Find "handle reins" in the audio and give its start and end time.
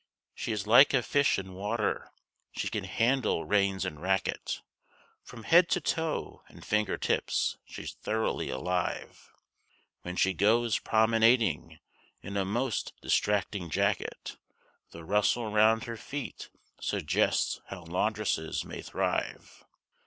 2.85-3.85